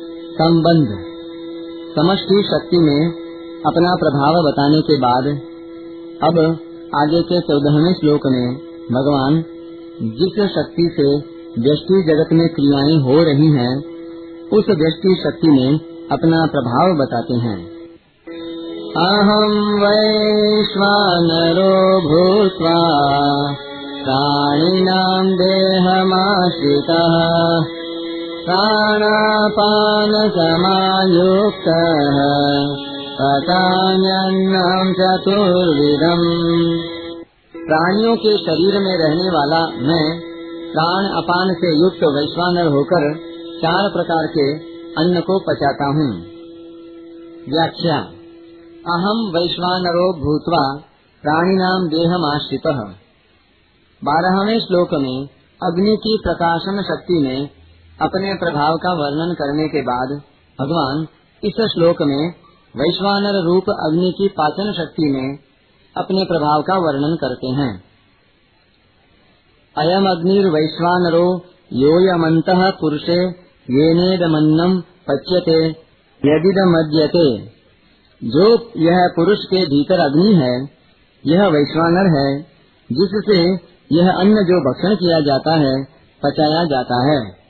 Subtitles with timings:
[0.00, 0.86] संबंध।
[1.96, 3.08] समष्टि शक्ति में
[3.66, 5.26] अपना प्रभाव बताने के बाद
[6.22, 6.38] अब
[6.96, 8.54] आगे के चौदहवें श्लोक में
[8.92, 9.44] भगवान
[10.02, 11.16] जिस शक्ति से
[11.60, 13.78] व्यष्टि जगत में क्रियाएँ हो रही हैं,
[14.48, 15.80] उस व्यष्टि शक्ति में
[16.12, 17.70] अपना प्रभाव बताते हैं।
[18.96, 20.90] अहम वैश्वानरो
[22.00, 22.80] भूत्वा
[24.04, 26.44] प्राणिनां देहमाश्रितः।
[28.44, 30.08] प्राणापानसमायुक्तः
[33.20, 36.24] पतान्यन्नं चतुर्विधम्।
[37.56, 40.20] प्राणियों के शरीर में रहने वाला मैं
[40.72, 43.14] प्राण अपान से युक्त वैश्वानर होकर
[43.62, 44.52] चार प्रकार के
[45.02, 46.20] अन्न को पचाता हूँ।
[47.48, 47.98] व्याख्या।
[48.94, 50.80] अहम वैश्वानरो भूतवा
[51.22, 52.94] प्राणिनाम देहम आश्रित
[54.04, 55.28] बारहवें श्लोक में
[55.62, 57.63] अग्नि की प्रकाशन शक्ति में
[58.00, 60.22] अपने प्रभाव का वर्णन करने के बाद
[60.60, 61.06] भगवान
[61.44, 62.34] इस श्लोक में
[62.76, 65.38] वैश्वानर रूप अग्नि की पाचन शक्ति में
[65.96, 67.84] अपने प्रभाव का वर्णन करते हैं।
[69.78, 72.44] अयम अग्निर्वैश्वानरो योयमंत
[72.80, 73.28] पुरुषे
[73.70, 75.66] येनेदमन्नम पच्यते,
[76.24, 77.46] यदिदमद्यते।
[78.24, 80.62] जो यह पुरुष के भीतर अग्नि है,
[81.26, 82.40] यह वैश्वानर है,
[82.92, 83.52] जिससे
[83.92, 85.84] यह अन्न जो भक्षण किया जाता है,
[86.22, 87.43] पचाया जाता है।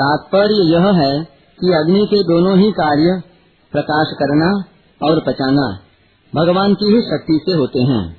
[0.00, 1.12] तात्पर्य यह है
[1.58, 3.20] कि अग्नि के दोनों ही कार्य
[3.72, 4.50] प्रकाश करना
[5.00, 5.66] और पचाना
[6.34, 8.16] भगवान की ही शक्ति से होते हैं।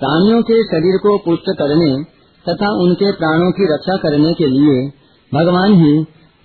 [0.00, 2.04] प्राणियों के शरीर को पुष्ट करने
[2.46, 4.88] तथा उनके प्राणों की रक्षा करने के लिए
[5.34, 5.92] भगवान ही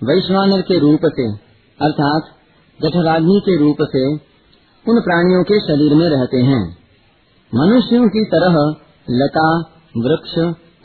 [0.00, 1.32] वैश्वानर के रूप से,
[1.80, 2.22] अर्थात
[2.82, 4.14] जठराग्नि के रूप से,
[4.90, 6.76] उन प्राणियों के शरीर में रहते हैं।
[7.54, 8.58] मनुष्यों की तरह
[9.10, 9.48] लता,
[9.96, 10.34] वृक्ष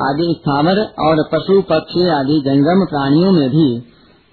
[0.09, 3.77] आदि स्थावर और पशु पक्षी आदि जंगम प्राणियों में भी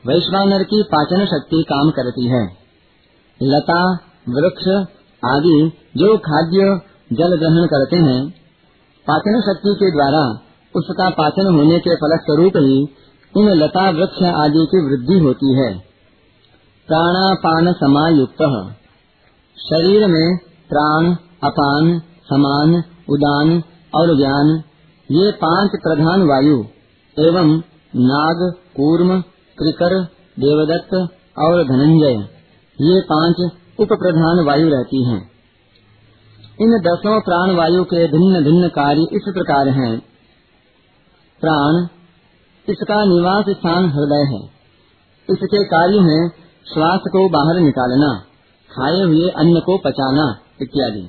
[0.06, 2.44] वैश्वानर की पाचन शक्ति काम करती है।
[3.42, 3.92] लता,
[4.28, 4.68] वृक्ष
[5.24, 6.80] आदि जो खाद्य
[7.12, 8.30] जल ग्रहण करते हैं,
[9.06, 10.40] पाचन शक्ति के द्वारा
[10.76, 12.88] उसका पाचन होने के फलस्वरूप ही
[13.36, 15.78] इन लता, वृक्ष आदि की वृद्धि होती है।
[16.86, 18.72] प्राणापान समायुक्त।
[19.58, 21.14] शरीर में प्राण,
[21.44, 23.62] अपान, समान, उदान
[23.94, 24.62] और ज्ञान
[25.10, 26.56] ये पाँच प्रधान वायु,
[27.16, 27.52] एवं
[27.96, 28.40] नाग,
[28.76, 29.20] कूर्म,
[29.58, 29.94] त्रिकर,
[30.38, 30.94] देवदत्त
[31.38, 32.18] और धनंजय,
[32.78, 33.40] ये पाँच
[33.80, 35.20] उप प्रधान वायु रहती हैं।
[36.60, 39.98] इन दसों प्राण वायु के भिन्न भिन्न कार्य इस प्रकार हैं।
[41.42, 41.86] प्राण,
[42.68, 44.42] इसका निवास स्थान हृदय है
[45.28, 46.28] इसके कार्य हैं
[46.66, 48.12] श्वास को बाहर निकालना,
[48.70, 50.24] खाए हुए अन्न को पचाना,
[50.62, 51.08] इत्यादि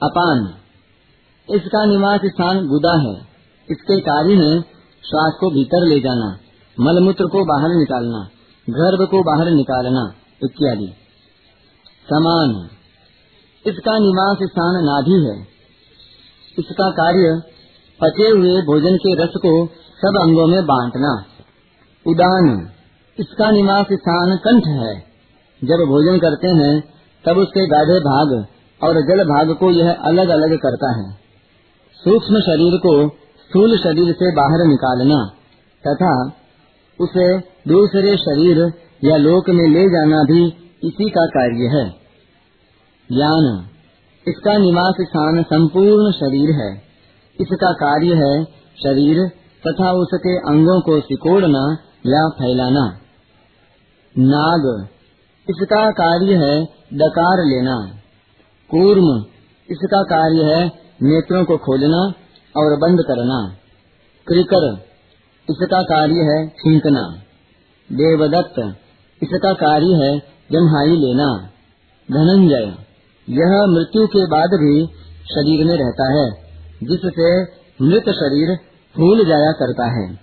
[0.00, 0.44] अपान
[1.48, 3.16] इसका निवास स्थान गुदा है।
[3.70, 4.60] इसके कार्य है
[5.04, 6.38] श्वास को भीतर ले जाना,
[6.80, 8.28] मलमूत्र को बाहर निकालना,
[8.70, 10.92] गर्भ को बाहर निकालना इत्यादि।
[12.06, 12.68] समान
[13.66, 15.40] इसका निवास स्थान नाभि है।
[16.58, 17.42] इसका कार्य
[18.00, 21.24] पचे हुए भोजन के रस को सब अंगों में बांटना।
[22.06, 22.68] उदान
[23.18, 25.00] इसका निवास स्थान कंठ है।
[25.64, 26.80] जब भोजन करते हैं,
[27.24, 28.46] तब उसके गाढ़े भाग
[28.82, 31.23] और जल भाग को यह अलग अलग करता है।
[32.04, 35.32] सूक्ष्म शरीर को स्थूल शरीर से बाहर निकालना
[35.86, 36.32] तथा
[37.00, 37.38] उसे
[37.72, 38.72] दूसरे शरीर
[39.04, 40.46] या लोक में ले जाना भी
[40.84, 41.90] इसी का कार्य है।
[43.12, 43.66] ज्ञान,
[44.28, 46.82] इसका निवास स्थान संपूर्ण शरीर है।
[47.40, 48.44] इसका कार्य है
[48.82, 49.28] शरीर
[49.68, 51.76] तथा उसके अंगों को सिकोड़ना
[52.06, 53.00] या फैलाना।
[54.18, 54.86] नाग,
[55.50, 57.90] इसका कार्य है डकार लेना।
[58.70, 59.24] कूर्म,
[59.70, 62.12] इसका कार्य है नेत्रों को खोलना
[62.56, 63.56] और बंद करना।
[64.26, 64.84] क्रिकर,
[65.50, 67.02] इसका कार्य है छींकना।
[67.92, 68.76] देवदत्त,
[69.22, 70.18] इसका कार्य है
[70.52, 71.50] जम्हाई लेना।
[72.10, 72.74] धनंजय,
[73.30, 74.86] यह मृत्यु के बाद भी
[75.24, 76.30] शरीर में रहता है,
[76.82, 77.42] जिससे
[77.84, 78.56] मृत शरीर
[78.96, 80.18] फूल जाया करता है।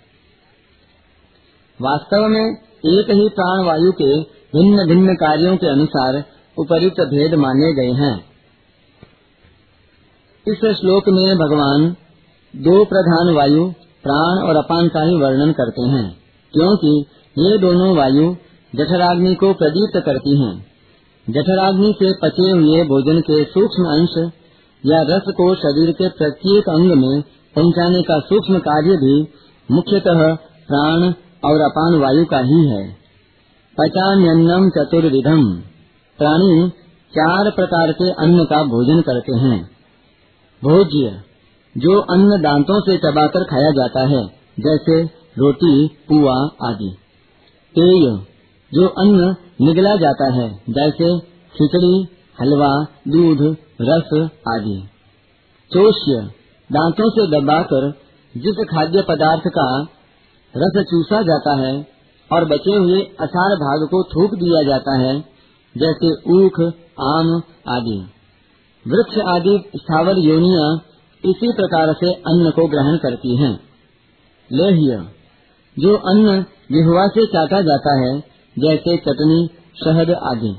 [1.82, 2.52] वास्तव में
[2.86, 6.24] एक ही प्राण वायु के भिन्न भिन्न कार्यों के अनुसार
[6.58, 8.31] उपयुक्त भेद माने गए हैं।
[10.48, 11.96] इस श्लोक में भगवान
[12.56, 13.66] दो प्रधान वायु,
[14.04, 16.18] प्राण और अपान का ही वर्णन करते हैं,
[16.54, 17.06] क्योंकि
[17.38, 18.36] ये दोनों वायु
[18.76, 20.66] जठराग्नि को प्रदीप्त करती हैं।
[21.30, 24.32] जठराग्नि से पचे हुए भोजन के सूक्ष्म अंश
[24.86, 27.22] या रस को शरीर के प्रत्येक अंग में
[27.56, 29.28] पहुँचाने का सूक्ष्म कार्य भी
[29.72, 30.36] मुख्यतः
[30.68, 31.14] प्राण
[31.46, 32.92] और अपान वायु का ही है।
[33.78, 35.54] पचान्यन्नम चतुर्विधम।
[36.20, 36.70] प्राणी
[37.14, 39.81] चार प्रकार के अन्न का भोजन करते हैं।
[40.64, 41.22] भोज्य,
[41.78, 44.28] जो अन्न दांतों से चबाकर खाया जाता है,
[44.60, 45.04] जैसे
[45.38, 46.34] रोटी, पुआ
[46.70, 46.98] आदि।
[47.76, 48.20] पेय,
[48.74, 51.20] जो अन्न निगला जाता है, जैसे
[51.58, 52.08] खिचड़ी,
[52.42, 54.90] हलवा, दूध, रस आदि।
[55.74, 56.28] चोष्य,
[56.72, 57.92] दांतों से दबाकर
[58.38, 59.82] जिस खाद्य पदार्थ का
[60.58, 61.88] रस चूसा जाता है,
[62.34, 65.24] और बचे हुए असार भाग को थूक दिया जाता है,
[65.78, 66.62] जैसे ऊख,
[67.02, 68.06] आम आदि।
[68.86, 70.80] वृक्ष आदि स्थावर योनिया
[71.24, 73.60] इसी प्रकार से अन्न को ग्रहण करती हैं।
[74.52, 74.96] लेह्य,
[75.80, 76.42] जो अन्न
[76.72, 78.20] जिहवा से चाटा जाता है,
[78.60, 79.50] जैसे चटनी,
[79.86, 80.56] शहद आदि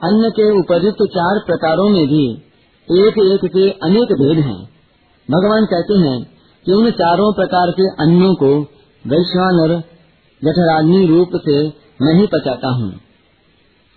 [0.00, 2.24] अन्न के उपयुक्त चार प्रकारों में भी
[2.88, 4.60] एक एक के अनेक भेद हैं।
[5.28, 6.18] भगवान कहते हैं
[6.66, 8.50] कि उन चारों प्रकार के अन्नों को
[9.06, 9.78] वैश्वानर
[10.42, 11.68] जठराग्नि रूप से
[12.02, 12.92] मैं पचाता हूँ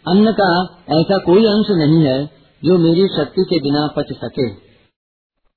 [0.05, 0.49] अन्न का
[0.89, 4.49] ऐसा कोई अंश नहीं है जो मेरी शक्ति के बिना पच सके।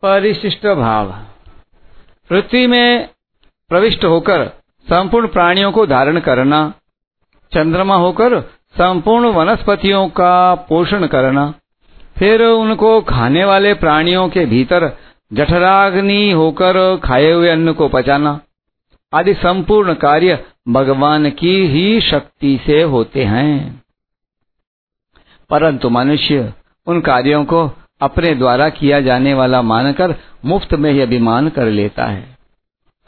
[0.02, 1.12] परिशिष्ट भाव।
[2.30, 3.08] पृथ्वी में
[3.68, 4.48] प्रविष्ट होकर
[4.88, 6.74] संपूर्ण प्राणियों को धारण करना,
[7.54, 8.40] चंद्रमा होकर
[8.78, 11.54] संपूर्ण वनस्पतियों का पोषण करना,
[12.18, 14.96] फिर उनको खाने वाले प्राणियों के भीतर
[15.32, 18.40] जठराग्नि होकर खाए हुए अन्न को पचाना
[19.12, 23.82] आदि संपूर्ण कार्य भगवान की ही शक्ति से होते हैं।
[25.50, 26.54] परंतु मनुष्य
[26.88, 27.70] उन कार्यों को
[28.00, 30.14] अपने द्वारा किया जाने वाला मानकर
[30.44, 32.38] मुफ़्त में ही अभिमान कर लेता है।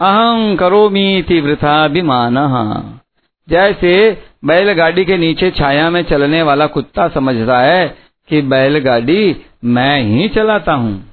[0.00, 3.00] अहं करोमी तीव्रता वृथाभिमान।
[3.49, 7.97] जैसे बैलगाड़ी के नीचे छाया में चलने वाला कुत्ता समझता है
[8.29, 11.10] कि बैलगाड़ी मैं ही चलाता हूँ।